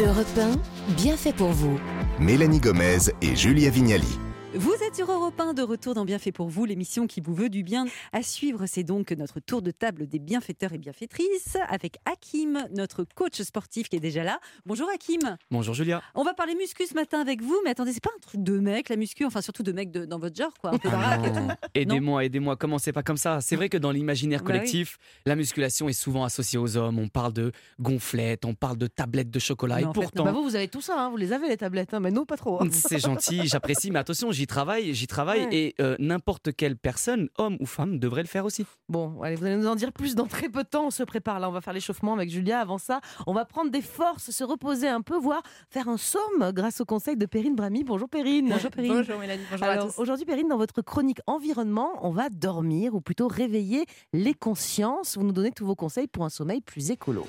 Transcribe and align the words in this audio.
Europe 0.00 0.26
1, 0.38 0.92
bien 0.94 1.16
fait 1.16 1.32
pour 1.32 1.50
vous. 1.50 1.78
Mélanie 2.20 2.60
Gomez 2.60 3.10
et 3.20 3.34
Julia 3.34 3.70
Vignali. 3.70 4.18
Vous 4.54 4.72
êtes 4.82 4.96
sur 4.96 5.10
Europe 5.12 5.38
1 5.38 5.52
de 5.52 5.60
retour 5.62 5.92
dans 5.92 6.06
Bien 6.06 6.18
fait 6.18 6.32
pour 6.32 6.48
vous, 6.48 6.64
l'émission 6.64 7.06
qui 7.06 7.20
vous 7.20 7.34
veut 7.34 7.50
du 7.50 7.62
bien. 7.62 7.84
À 8.12 8.22
suivre, 8.22 8.64
c'est 8.66 8.82
donc 8.82 9.10
notre 9.12 9.40
tour 9.40 9.60
de 9.60 9.70
table 9.70 10.06
des 10.06 10.18
bienfaiteurs 10.18 10.72
et 10.72 10.78
bienfaitrices 10.78 11.58
avec 11.68 11.98
Hakim, 12.06 12.66
notre 12.74 13.04
coach 13.14 13.42
sportif 13.42 13.90
qui 13.90 13.96
est 13.96 14.00
déjà 14.00 14.24
là. 14.24 14.40
Bonjour 14.64 14.88
Hakim. 14.92 15.36
Bonjour 15.50 15.74
Julia. 15.74 16.02
On 16.14 16.24
va 16.24 16.32
parler 16.32 16.54
muscu 16.54 16.86
ce 16.86 16.94
matin 16.94 17.20
avec 17.20 17.42
vous, 17.42 17.56
mais 17.62 17.70
attendez, 17.70 17.92
c'est 17.92 18.02
pas 18.02 18.10
un 18.16 18.20
truc 18.20 18.42
de 18.42 18.58
mec 18.58 18.88
la 18.88 18.96
muscu, 18.96 19.26
enfin 19.26 19.42
surtout 19.42 19.62
de 19.62 19.70
mec 19.70 19.90
de- 19.90 20.06
dans 20.06 20.18
votre 20.18 20.34
genre 20.34 20.54
quoi, 20.58 20.74
un 20.74 20.78
peu 20.78 20.88
baraque 20.88 21.26
et 21.26 21.32
tout. 21.32 21.48
Aidez-moi, 21.74 22.24
aidez-moi, 22.24 22.56
commencez 22.56 22.92
pas 22.92 23.02
comme 23.02 23.18
ça? 23.18 23.42
C'est 23.42 23.54
vrai 23.56 23.68
que 23.68 23.76
dans 23.76 23.90
l'imaginaire 23.90 24.40
Bah 24.42 24.46
oui. 24.52 24.58
collectif, 24.60 24.98
la 25.26 25.36
musculation 25.36 25.90
est 25.90 25.92
souvent 25.92 26.24
associée 26.24 26.58
aux 26.58 26.78
hommes. 26.78 26.98
On 26.98 27.08
parle 27.08 27.34
de 27.34 27.52
gonflettes, 27.80 28.46
on 28.46 28.54
parle 28.54 28.78
de 28.78 28.86
tablettes 28.86 29.30
de 29.30 29.38
chocolat. 29.38 29.76
Mais 29.76 29.82
et 29.82 29.84
en 29.84 29.92
fait, 29.92 29.98
non. 30.00 30.02
pourtant, 30.04 30.24
Bah 30.24 30.32
vous, 30.32 30.42
vous 30.42 30.56
avez 30.56 30.68
tout 30.68 30.80
ça, 30.80 30.98
hein, 30.98 31.10
vous 31.10 31.18
les 31.18 31.34
avez 31.34 31.48
les 31.48 31.58
tablettes, 31.58 31.92
hein, 31.92 32.00
mais 32.00 32.10
nous 32.10 32.24
pas 32.24 32.38
trop. 32.38 32.62
hein. 32.62 32.68
c'est 32.72 32.98
gentil, 32.98 33.42
j'apprécie, 33.46 33.90
mais 33.90 33.98
attention, 33.98 34.32
j'y 34.38 34.46
travaille, 34.46 34.94
j'y 34.94 35.06
travaille, 35.06 35.44
Ouais. 35.46 35.48
et 35.56 35.74
euh, 35.80 35.96
n'importe 35.98 36.54
quelle 36.54 36.76
personne, 36.76 37.28
homme 37.38 37.56
ou 37.60 37.66
femme, 37.66 37.98
devrait 37.98 38.22
le 38.22 38.28
faire 38.28 38.44
aussi. 38.44 38.64
Bon, 38.88 39.20
allez, 39.22 39.36
vous 39.36 39.44
allez 39.44 39.56
nous 39.56 39.66
en 39.66 39.74
dire 39.74 39.92
plus 39.92 40.14
dans 40.14 40.26
très 40.26 40.48
peu 40.48 40.62
de 40.62 40.68
temps. 40.68 40.86
On 40.86 40.90
se 40.90 41.02
prépare 41.02 41.40
là, 41.40 41.48
on 41.48 41.52
va 41.52 41.60
faire 41.60 41.72
l'échauffement 41.74 42.14
avec 42.14 42.30
Julia. 42.30 42.60
Avant 42.60 42.78
ça, 42.78 43.00
on 43.26 43.32
va 43.34 43.44
prendre 43.44 43.70
des 43.70 43.82
forces, 43.82 44.30
se 44.30 44.44
reposer 44.44 44.88
un 44.88 45.00
peu, 45.02 45.16
voire 45.18 45.42
faire 45.70 45.88
un 45.88 45.96
somme 45.96 46.52
grâce 46.52 46.80
au 46.80 46.84
conseil 46.84 47.16
de 47.16 47.26
Perrine 47.26 47.54
Brami. 47.56 47.84
Bonjour 47.84 48.08
Perrine. 48.08 48.48
Bonjour 48.48 48.70
Perrine. 48.70 48.94
Bonjour 48.94 49.18
Mélanie, 49.18 49.42
bonjour 49.50 49.66
à 49.66 49.70
Alors 49.70 49.86
tous. 49.94 50.00
aujourd'hui, 50.00 50.24
Perrine, 50.24 50.48
dans 50.48 50.56
votre 50.56 50.80
chronique 50.82 51.20
environnement, 51.26 51.90
on 52.02 52.10
va 52.10 52.28
dormir 52.30 52.94
ou 52.94 53.00
plutôt 53.00 53.28
réveiller 53.28 53.84
les 54.12 54.34
consciences. 54.34 55.16
Vous 55.16 55.24
nous 55.24 55.32
donnez 55.32 55.50
tous 55.52 55.66
vos 55.66 55.74
conseils 55.76 56.06
pour 56.06 56.24
un 56.24 56.30
sommeil 56.30 56.60
plus 56.60 56.90
écolo. 56.90 57.26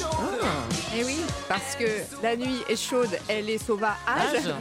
Et 0.00 1.00
Eh 1.00 1.04
oui, 1.04 1.18
parce 1.48 1.76
que 1.76 1.84
la 2.22 2.36
nuit 2.36 2.58
est 2.68 2.76
chaude, 2.76 3.18
elle 3.28 3.50
est 3.50 3.64
sauvage, 3.64 3.94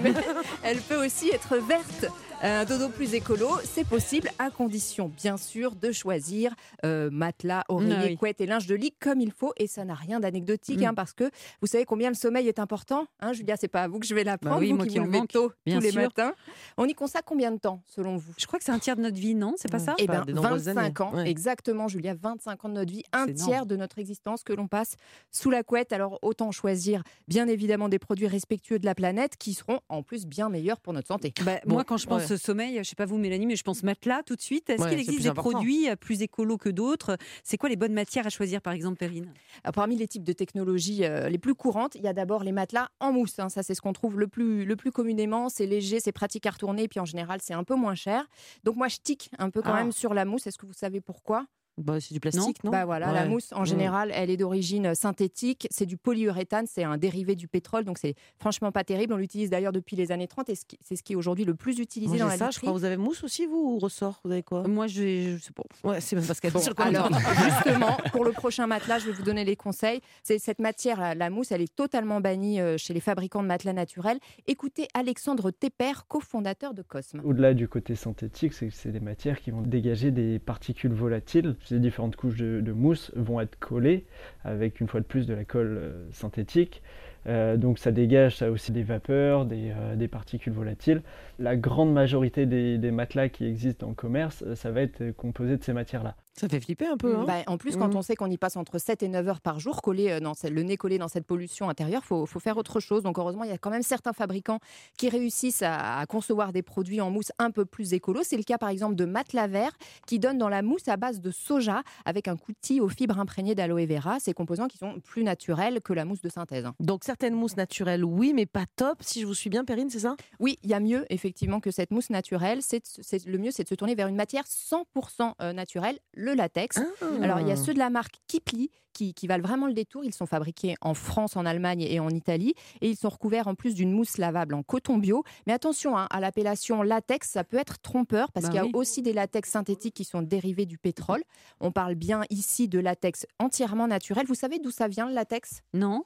mais 0.01 0.13
elle 0.63 0.79
peut 0.81 1.05
aussi 1.05 1.29
être 1.29 1.57
verte. 1.57 2.05
Un 2.45 2.65
dodo 2.65 2.89
plus 2.89 3.13
écolo, 3.13 3.47
c'est 3.63 3.87
possible 3.87 4.29
à 4.37 4.49
condition, 4.49 5.07
bien 5.07 5.37
sûr, 5.37 5.75
de 5.75 5.93
choisir 5.93 6.53
euh, 6.83 7.09
matelas, 7.09 7.63
oreiller, 7.69 7.93
Ah 7.97 8.03
oui. 8.07 8.17
couette 8.17 8.41
et 8.41 8.45
linge 8.45 8.67
de 8.67 8.75
lit 8.75 8.91
comme 8.99 9.21
il 9.21 9.31
faut. 9.31 9.53
Et 9.55 9.65
ça 9.67 9.85
n'a 9.85 9.93
rien 9.93 10.19
d'anecdotique, 10.19 10.81
Mm. 10.81 10.85
hein, 10.87 10.93
parce 10.93 11.13
que 11.13 11.31
vous 11.61 11.67
savez 11.67 11.85
combien 11.85 12.09
le 12.09 12.15
sommeil 12.15 12.49
est 12.49 12.59
important. 12.59 13.05
Hein, 13.21 13.31
Julia, 13.31 13.55
c'est 13.55 13.69
pas 13.69 13.83
à 13.83 13.87
vous 13.87 13.97
que 13.97 14.05
je 14.05 14.13
vais 14.13 14.25
l'apprendre, 14.25 14.55
Bah 14.57 14.59
oui, 14.59 14.71
vous 14.71 14.75
moi 14.75 14.85
qui 14.85 14.91
qui 14.91 14.99
manque, 14.99 15.29
tôt 15.31 15.53
bien 15.65 15.77
tous 15.79 15.85
les 15.85 15.93
matins. 15.93 16.33
On 16.75 16.85
y 16.85 16.93
consacre 16.93 17.23
combien 17.25 17.49
de 17.49 17.57
temps, 17.59 17.81
selon 17.87 18.17
vous? 18.17 18.33
Je 18.37 18.45
crois 18.45 18.59
que 18.59 18.65
c'est 18.65 18.73
un 18.73 18.79
tiers 18.79 18.97
de 18.97 19.01
notre 19.03 19.15
vie, 19.17 19.35
non? 19.35 19.53
C'est 19.55 19.71
pas 19.71 19.79
ça? 19.79 19.95
Eh 19.97 20.05
bien, 20.07 20.25
nombreuses 20.27 20.65
25 20.65 20.99
années. 20.99 21.11
ans, 21.13 21.15
Ouais. 21.15 21.29
exactement, 21.29 21.87
Julia, 21.87 22.13
25 22.13 22.65
ans 22.65 22.69
de 22.69 22.73
notre 22.73 22.91
vie, 22.91 23.03
un 23.13 23.27
tiers 23.27 23.47
énorme. 23.47 23.67
de 23.69 23.75
notre 23.77 23.99
existence 23.99 24.43
que 24.43 24.51
l'on 24.51 24.67
passe 24.67 24.95
sous 25.31 25.49
la 25.49 25.63
couette. 25.63 25.93
Alors, 25.93 26.19
autant 26.21 26.51
choisir, 26.51 27.03
bien 27.29 27.47
évidemment, 27.47 27.87
des 27.87 27.99
produits 27.99 28.27
respectueux 28.27 28.79
de 28.79 28.85
la 28.85 28.95
planète 28.95 29.37
qui 29.37 29.53
seront 29.53 29.79
en 29.87 30.03
plus 30.03 30.25
bien 30.25 30.49
meilleurs 30.49 30.81
pour 30.81 30.91
notre 30.91 31.07
santé. 31.07 31.33
Bah, 31.45 31.59
Bon, 31.65 31.75
moi, 31.75 31.83
quand 31.85 31.95
je 31.95 32.05
pense 32.07 32.23
ouais. 32.23 32.32
Sommeil, 32.37 32.77
je 32.79 32.83
sais 32.83 32.95
pas 32.95 33.05
vous, 33.05 33.17
Mélanie, 33.17 33.45
mais 33.45 33.55
je 33.55 33.63
pense 33.63 33.83
matelas 33.83 34.23
tout 34.23 34.35
de 34.35 34.41
suite. 34.41 34.69
Est-ce 34.69 34.81
Ouais, 34.83 34.89
qu'il 34.89 34.99
existe 34.99 35.21
des 35.21 35.27
important. 35.27 35.51
produits 35.51 35.89
euh, 35.89 35.95
plus 35.95 36.21
écolos 36.21 36.57
que 36.57 36.69
d'autres? 36.69 37.17
C'est 37.43 37.57
quoi 37.57 37.69
les 37.69 37.75
bonnes 37.75 37.93
matières 37.93 38.25
à 38.27 38.29
choisir, 38.29 38.61
par 38.61 38.73
exemple, 38.73 38.97
Perrine? 38.97 39.31
Alors, 39.63 39.73
parmi 39.73 39.95
les 39.95 40.07
types 40.07 40.23
de 40.23 40.33
technologies 40.33 41.05
euh, 41.05 41.29
les 41.29 41.37
plus 41.37 41.55
courantes, 41.55 41.95
il 41.95 42.01
y 42.01 42.07
a 42.07 42.13
d'abord 42.13 42.43
les 42.43 42.51
matelas 42.51 42.89
en 42.99 43.11
mousse. 43.13 43.39
hein. 43.39 43.49
Ça, 43.49 43.63
c'est 43.63 43.75
ce 43.75 43.81
qu'on 43.81 43.93
trouve 43.93 44.19
le 44.19 44.27
plus, 44.27 44.65
le 44.65 44.75
plus 44.75 44.91
communément. 44.91 45.49
C'est 45.49 45.65
léger, 45.65 45.99
c'est 45.99 46.11
pratique 46.11 46.45
à 46.45 46.51
retourner, 46.51 46.87
puis 46.87 46.99
en 46.99 47.05
général, 47.05 47.39
c'est 47.41 47.53
un 47.53 47.63
peu 47.63 47.75
moins 47.75 47.95
cher. 47.95 48.27
Donc, 48.63 48.75
moi, 48.75 48.87
je 48.87 48.97
tique 49.03 49.29
un 49.39 49.49
peu 49.49 49.61
quand 49.61 49.73
Ah. 49.73 49.83
même 49.83 49.91
sur 49.91 50.13
la 50.13 50.25
mousse. 50.25 50.47
Est-ce 50.47 50.57
que 50.57 50.65
vous 50.65 50.73
savez 50.73 51.01
pourquoi? 51.01 51.45
Bah, 51.77 51.99
c'est 51.99 52.13
du 52.13 52.19
plastique, 52.19 52.63
non, 52.63 52.71
Bah 52.71 52.85
voilà, 52.85 53.11
la 53.11 53.25
mousse 53.25 53.51
en 53.53 53.65
général, 53.65 54.11
elle 54.13 54.29
est 54.29 54.37
d'origine 54.37 54.93
synthétique, 54.93 55.67
c'est 55.71 55.87
du 55.87 55.97
polyuréthane, 55.97 56.67
c'est 56.67 56.83
un 56.83 56.97
dérivé 56.97 57.35
du 57.35 57.47
pétrole, 57.47 57.83
donc 57.83 57.97
c'est 57.97 58.15
franchement 58.37 58.71
pas 58.71 58.83
terrible. 58.83 59.13
On 59.13 59.17
l'utilise 59.17 59.49
d'ailleurs 59.49 59.71
depuis 59.71 59.95
les 59.95 60.11
années 60.11 60.27
30 60.27 60.49
et 60.49 60.55
c'est 60.55 60.95
ce 60.95 61.01
qui 61.03 61.13
est 61.13 61.15
aujourd'hui 61.15 61.45
le 61.45 61.55
plus 61.55 61.79
utilisé 61.79 62.11
Moi, 62.11 62.19
dans 62.19 62.27
la 62.27 62.37
ça, 62.37 62.51
je 62.51 62.59
crois. 62.59 62.71
Vous 62.71 62.85
avez 62.85 62.97
mousse 62.97 63.23
aussi, 63.23 63.45
vous, 63.45 63.75
ou 63.75 63.79
ressort? 63.79 64.21
Vous 64.23 64.31
avez 64.31 64.43
quoi? 64.43 64.67
Moi, 64.67 64.85
je, 64.87 65.35
je 65.37 65.43
sais 65.43 65.51
pas. 65.51 65.63
Ouais, 65.83 65.99
c'est 65.99 66.15
même 66.15 66.25
parce 66.25 66.39
qu'elle 66.39 66.53
Bon, 66.53 66.59
est 66.59 66.63
sur 66.63 66.73
le 66.77 66.83
alors 66.83 67.09
justement, 67.43 67.97
pour 68.11 68.23
le 68.23 68.31
prochain 68.31 68.67
matelas, 68.67 68.99
je 68.99 69.07
vais 69.07 69.11
vous 69.13 69.23
donner 69.23 69.43
les 69.43 69.55
conseils. 69.55 70.01
C'est 70.23 70.37
cette 70.37 70.59
matière, 70.59 70.99
la, 70.99 71.15
la 71.15 71.29
mousse, 71.29 71.51
elle 71.51 71.61
est 71.61 71.75
totalement 71.75 72.21
bannie 72.21 72.61
euh, 72.61 72.77
chez 72.77 72.93
les 72.93 72.99
fabricants 72.99 73.41
de 73.41 73.47
matelas 73.47 73.73
naturels. 73.73 74.19
Écoutez 74.45 74.87
Alexandre 74.93 75.49
Tepper, 75.51 75.93
cofondateur 76.07 76.73
de 76.73 76.83
Cosme. 76.83 77.21
Au-delà 77.23 77.53
du 77.53 77.67
côté 77.67 77.95
synthétique, 77.95 78.53
c'est 78.53 78.67
que 78.67 78.73
c'est 78.73 78.91
des 78.91 78.99
matières 78.99 79.41
qui 79.41 79.49
vont 79.51 79.61
dégager 79.61 80.11
des 80.11 80.37
particules 80.37 80.93
volatiles. 80.93 81.55
Ces 81.63 81.79
différentes 81.79 82.15
couches 82.15 82.37
de, 82.37 82.71
mousse 82.71 83.11
vont 83.15 83.39
être 83.39 83.57
collées 83.59 84.05
avec 84.43 84.81
une 84.81 84.87
fois 84.87 84.99
de 84.99 85.05
plus 85.05 85.27
de 85.27 85.33
la 85.33 85.45
colle 85.45 85.77
euh, 85.79 86.05
synthétique. 86.11 86.81
Euh, 87.25 87.55
donc 87.55 87.79
ça 87.79 87.91
dégage 87.91 88.37
ça 88.37 88.51
aussi 88.51 88.71
des 88.71 88.83
vapeurs, 88.83 89.45
des, 89.45 89.71
euh, 89.71 89.95
des 89.95 90.07
particules 90.07 90.53
volatiles. 90.53 91.01
La 91.39 91.55
grande 91.55 91.93
majorité 91.93 92.45
des, 92.45 92.77
des 92.77 92.91
matelas 92.91 93.29
qui 93.29 93.45
existent 93.45 93.87
le 93.87 93.95
commerce, 93.95 94.43
ça 94.55 94.71
va 94.71 94.81
être 94.81 95.11
composé 95.11 95.57
de 95.57 95.63
ces 95.63 95.73
matières-là. 95.73 96.15
Ça 96.39 96.49
fait 96.49 96.59
flipper 96.59 96.87
un 96.87 96.97
peu. 96.97 97.15
Hein 97.15 97.25
Bah, 97.27 97.43
en 97.47 97.57
plus, 97.57 97.75
quand 97.77 97.89
Mhm. 97.89 97.95
on 97.97 98.01
sait 98.01 98.15
qu'on 98.15 98.29
y 98.31 98.37
passe 98.37 98.55
entre 98.55 98.79
7 98.79 99.03
et 99.03 99.07
9 99.07 99.27
heures 99.27 99.41
par 99.41 99.59
jour, 99.59 99.81
collé 99.83 100.09
euh, 100.09 100.19
dans 100.19 100.33
le 100.43 100.63
nez 100.63 100.77
collé 100.77 100.97
dans 100.97 101.07
cette 101.07 101.25
pollution 101.27 101.69
intérieure, 101.69 102.01
il 102.03 102.07
faut, 102.07 102.25
faut 102.25 102.39
faire 102.39 102.57
autre 102.57 102.79
chose. 102.79 103.03
Donc 103.03 103.19
heureusement, 103.19 103.43
il 103.43 103.51
y 103.51 103.53
a 103.53 103.57
quand 103.59 103.69
même 103.69 103.83
certains 103.83 104.13
fabricants 104.13 104.59
qui 104.97 105.09
réussissent 105.09 105.61
à, 105.61 105.99
à 105.99 106.05
concevoir 106.07 106.51
des 106.51 106.63
produits 106.63 107.01
en 107.01 107.11
mousse 107.11 107.31
un 107.37 107.51
peu 107.51 107.65
plus 107.65 107.93
écolo. 107.93 108.21
C'est 108.23 108.37
le 108.37 108.43
cas 108.43 108.57
par 108.57 108.69
exemple 108.69 108.95
de 108.95 109.05
Matelas 109.05 109.47
Vert 109.47 109.71
qui 110.07 110.17
donne 110.17 110.37
dans 110.39 110.49
la 110.49 110.63
mousse 110.63 110.87
à 110.87 110.97
base 110.97 111.21
de 111.21 111.29
soja 111.29 111.83
avec 112.05 112.27
un 112.27 112.35
coutil 112.35 112.81
aux 112.81 112.89
fibres 112.89 113.19
imprégnées 113.19 113.53
d'aloe 113.53 113.85
vera. 113.85 114.19
Ces 114.19 114.33
composants 114.33 114.67
qui 114.67 114.77
sont 114.79 114.99
plus 115.01 115.23
naturels 115.23 115.81
que 115.81 115.93
la 115.93 116.03
mousse 116.03 116.21
de 116.21 116.29
synthèse. 116.29 116.65
Donc 116.79 117.03
certaines 117.03 117.35
mousses 117.35 117.57
naturelles, 117.57 118.03
oui, 118.03 118.33
mais 118.33 118.47
pas 118.47 118.65
top. 118.75 118.97
Si 119.01 119.21
je 119.21 119.27
vous 119.27 119.35
suis 119.35 119.51
bien, 119.51 119.65
Perrine, 119.65 119.91
c'est 119.91 119.99
ça? 119.99 120.15
Oui, 120.39 120.57
il 120.63 120.69
y 120.71 120.73
a 120.73 120.79
mieux 120.79 121.05
effectivement 121.11 121.59
que 121.59 121.69
cette 121.69 121.91
mousse 121.91 122.09
naturelle. 122.09 122.61
C'est, 122.63 122.81
le 123.27 123.37
mieux, 123.37 123.51
c'est 123.51 123.63
de 123.63 123.69
se 123.69 123.75
tourner 123.75 123.93
vers 123.93 124.07
une 124.07 124.15
matière 124.15 124.45
100% 124.45 125.33
euh, 125.41 125.53
naturelle, 125.53 125.99
le 126.23 126.33
latex. 126.33 126.79
Alors, 127.21 127.39
il 127.39 127.47
y 127.47 127.51
a 127.51 127.55
ceux 127.55 127.73
de 127.73 127.79
la 127.79 127.89
marque 127.89 128.15
Kipli 128.27 128.69
qui, 128.93 129.13
qui 129.13 129.27
valent 129.27 129.41
vraiment 129.43 129.67
le 129.67 129.73
détour. 129.73 130.03
Ils 130.05 130.13
sont 130.13 130.25
fabriqués 130.25 130.75
en 130.81 130.93
France, 130.93 131.35
en 131.35 131.45
Allemagne 131.45 131.81
et 131.81 131.99
en 131.99 132.09
Italie. 132.09 132.53
Et 132.81 132.89
ils 132.89 132.95
sont 132.95 133.09
recouverts 133.09 133.47
en 133.47 133.55
plus 133.55 133.73
d'une 133.75 133.91
mousse 133.91 134.17
lavable 134.17 134.53
en 134.55 134.63
coton 134.63 134.97
bio. 134.97 135.23
Mais 135.47 135.53
attention, 135.53 135.97
hein, 135.97 136.07
à 136.11 136.19
l'appellation 136.19 136.81
latex, 136.83 137.29
ça 137.29 137.43
peut 137.43 137.57
être 137.57 137.79
trompeur 137.81 138.31
parce 138.31 138.45
Bah 138.45 138.49
qu'il 138.51 138.57
y 138.57 138.61
a 138.61 138.65
oui. 138.65 138.71
aussi 138.73 139.01
des 139.01 139.13
latex 139.13 139.49
synthétiques 139.49 139.95
qui 139.95 140.03
sont 140.05 140.21
dérivés 140.21 140.65
du 140.65 140.77
pétrole. 140.77 141.23
On 141.59 141.71
parle 141.71 141.95
bien 141.95 142.21
ici 142.29 142.67
de 142.67 142.79
latex 142.79 143.25
entièrement 143.39 143.87
naturel. 143.87 144.25
Vous 144.27 144.35
savez 144.35 144.59
d'où 144.59 144.71
ça 144.71 144.87
vient 144.87 145.07
le 145.07 145.13
latex? 145.13 145.61
Non 145.73 146.03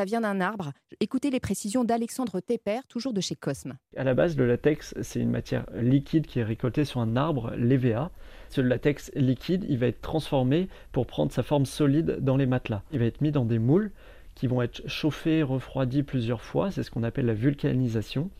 Ça 0.00 0.06
vient 0.06 0.22
d'un 0.22 0.40
arbre. 0.40 0.72
Écoutez 1.00 1.28
les 1.28 1.40
précisions 1.40 1.84
d'Alexandre 1.84 2.40
Tepper, 2.40 2.80
toujours 2.88 3.12
de 3.12 3.20
chez 3.20 3.36
Cosme. 3.36 3.76
À 3.98 4.02
la 4.02 4.14
base, 4.14 4.34
le 4.34 4.46
latex, 4.46 4.94
c'est 5.02 5.20
une 5.20 5.28
matière 5.28 5.66
liquide 5.74 6.26
qui 6.26 6.38
est 6.38 6.42
récoltée 6.42 6.86
sur 6.86 7.02
un 7.02 7.16
arbre, 7.16 7.52
l'EVA. 7.54 8.10
Ce 8.48 8.62
latex 8.62 9.12
liquide, 9.14 9.66
il 9.68 9.76
va 9.76 9.88
être 9.88 10.00
transformé 10.00 10.70
pour 10.92 11.06
prendre 11.06 11.30
sa 11.32 11.42
forme 11.42 11.66
solide 11.66 12.16
dans 12.20 12.38
les 12.38 12.46
matelas. 12.46 12.82
Il 12.92 12.98
va 13.00 13.04
être 13.04 13.20
mis 13.20 13.30
dans 13.30 13.44
des 13.44 13.58
moules 13.58 13.92
qui 14.34 14.46
vont 14.46 14.62
être 14.62 14.80
chauffés, 14.88 15.42
refroidis 15.42 16.02
plusieurs 16.02 16.40
fois. 16.40 16.70
C'est 16.70 16.82
ce 16.82 16.90
qu'on 16.90 17.02
appelle 17.02 17.26
la 17.26 17.34
vulcanisation. 17.34 18.30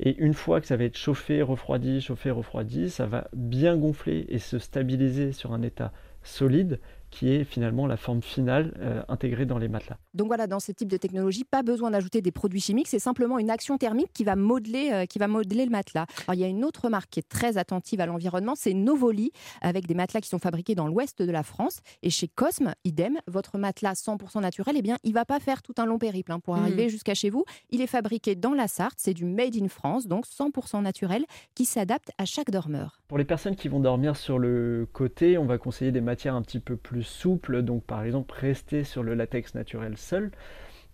Et 0.00 0.16
une 0.16 0.34
fois 0.34 0.60
que 0.60 0.66
ça 0.66 0.76
va 0.76 0.82
être 0.82 0.98
chauffé, 0.98 1.40
refroidi, 1.40 2.00
chauffé, 2.00 2.32
refroidi, 2.32 2.90
ça 2.90 3.06
va 3.06 3.28
bien 3.32 3.76
gonfler 3.76 4.26
et 4.28 4.40
se 4.40 4.58
stabiliser 4.58 5.30
sur 5.30 5.52
un 5.52 5.62
état 5.62 5.92
solide 6.24 6.80
qui 7.18 7.30
est 7.32 7.44
finalement 7.44 7.86
la 7.86 7.96
forme 7.96 8.20
finale 8.22 8.74
euh, 8.78 9.02
intégrée 9.08 9.46
dans 9.46 9.56
les 9.58 9.68
matelas. 9.68 9.96
Donc 10.14 10.26
voilà, 10.26 10.46
dans 10.46 10.60
ce 10.60 10.70
type 10.72 10.88
de 10.88 10.96
technologie, 10.98 11.44
pas 11.44 11.62
besoin 11.62 11.90
d'ajouter 11.90 12.20
des 12.20 12.30
produits 12.32 12.60
chimiques, 12.60 12.88
c'est 12.88 12.98
simplement 12.98 13.38
une 13.38 13.48
action 13.50 13.78
thermique 13.78 14.12
qui 14.12 14.24
va 14.24 14.36
modeler, 14.36 14.90
euh, 14.92 15.06
qui 15.06 15.18
va 15.18 15.26
modeler 15.28 15.64
le 15.64 15.70
matelas. 15.70 16.06
Alors 16.26 16.34
il 16.34 16.40
y 16.40 16.44
a 16.44 16.48
une 16.48 16.64
autre 16.64 16.88
marque 16.90 17.08
qui 17.10 17.20
est 17.20 17.28
très 17.28 17.56
attentive 17.56 18.00
à 18.00 18.06
l'environnement, 18.06 18.54
c'est 18.54 18.74
Novoli, 18.74 19.30
avec 19.62 19.86
des 19.86 19.94
matelas 19.94 20.20
qui 20.20 20.28
sont 20.28 20.38
fabriqués 20.38 20.74
dans 20.74 20.88
l'ouest 20.88 21.22
de 21.22 21.30
la 21.32 21.42
France. 21.42 21.78
Et 22.02 22.10
chez 22.10 22.28
Cosme, 22.28 22.74
idem, 22.84 23.18
votre 23.26 23.56
matelas 23.56 23.94
100% 23.94 24.40
naturel, 24.42 24.76
eh 24.78 24.82
bien, 24.82 24.98
il 25.02 25.14
va 25.14 25.24
pas 25.24 25.40
faire 25.40 25.62
tout 25.62 25.74
un 25.78 25.86
long 25.86 25.98
périple 25.98 26.32
hein, 26.32 26.40
pour 26.40 26.56
Mhm. 26.56 26.62
arriver 26.62 26.88
jusqu'à 26.90 27.14
chez 27.14 27.30
vous. 27.30 27.44
Il 27.70 27.80
est 27.80 27.86
fabriqué 27.86 28.34
dans 28.34 28.52
la 28.52 28.68
Sarthe, 28.68 28.98
c'est 28.98 29.14
du 29.14 29.24
made 29.24 29.56
in 29.56 29.68
France, 29.68 30.06
donc 30.06 30.26
100% 30.26 30.82
naturel, 30.82 31.24
qui 31.54 31.64
s'adapte 31.64 32.10
à 32.18 32.24
chaque 32.26 32.50
dormeur. 32.50 33.00
Pour 33.08 33.16
les 33.18 33.24
personnes 33.24 33.56
qui 33.56 33.68
vont 33.68 33.80
dormir 33.80 34.16
sur 34.16 34.38
le 34.38 34.86
côté, 34.92 35.38
on 35.38 35.46
va 35.46 35.58
conseiller 35.58 35.92
des 35.92 36.00
matières 36.00 36.34
un 36.34 36.42
petit 36.42 36.60
peu 36.60 36.76
plus 36.76 37.05
souples, 37.06 37.62
donc 37.62 37.84
par 37.84 38.04
exemple 38.04 38.34
rester 38.38 38.84
sur 38.84 39.02
le 39.02 39.14
latex 39.14 39.54
naturel 39.54 39.96
seul. 39.96 40.30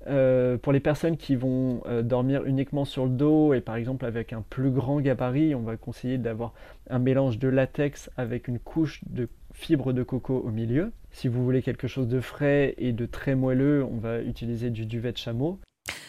Euh, 0.09 0.59
pour 0.59 0.73
les 0.73 0.81
personnes 0.81 1.17
qui 1.17 1.37
vont 1.37 1.82
euh, 1.87 2.03
dormir 2.03 2.44
uniquement 2.44 2.85
sur 2.85 3.05
le 3.05 3.11
dos 3.11 3.55
et 3.55 3.61
par 3.61 3.76
exemple 3.76 4.05
avec 4.05 4.32
un 4.32 4.43
plus 4.43 4.70
grand 4.70 5.00
gabarit, 5.00 5.55
on 5.55 5.62
va 5.62 5.76
conseiller 5.76 6.19
d'avoir 6.19 6.55
un 6.91 6.99
mélange 6.99 7.38
de 7.38 7.49
latex 7.49 8.11
avec 8.17 8.49
une 8.49 8.59
couche 8.59 9.00
de 9.06 9.29
fibre 9.53 9.93
de 9.93 10.03
coco 10.03 10.43
au 10.44 10.50
milieu. 10.50 10.93
Si 11.12 11.29
vous 11.29 11.44
voulez 11.44 11.62
quelque 11.62 11.87
chose 11.87 12.09
de 12.09 12.20
frais 12.20 12.75
et 12.79 12.93
de 12.93 13.06
très 13.06 13.35
moelleux, 13.35 13.85
on 13.85 13.99
va 13.99 14.20
utiliser 14.20 14.70
du 14.70 14.87
duvet 14.87 15.12
de 15.12 15.19
chameau. 15.19 15.61